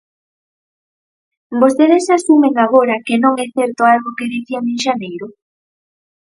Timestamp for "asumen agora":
2.17-2.95